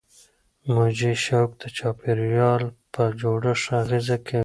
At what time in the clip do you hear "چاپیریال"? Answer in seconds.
1.77-2.63